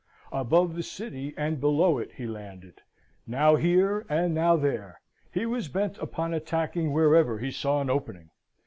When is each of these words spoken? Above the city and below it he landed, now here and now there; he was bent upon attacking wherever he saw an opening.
Above 0.31 0.73
the 0.75 0.81
city 0.81 1.31
and 1.37 1.59
below 1.61 1.99
it 1.99 2.11
he 2.13 2.25
landed, 2.25 2.81
now 3.27 3.55
here 3.55 4.03
and 4.09 4.33
now 4.33 4.55
there; 4.55 4.99
he 5.31 5.45
was 5.45 5.67
bent 5.67 5.95
upon 5.99 6.33
attacking 6.33 6.91
wherever 6.91 7.37
he 7.37 7.51
saw 7.51 7.81
an 7.81 7.89
opening. 7.91 8.31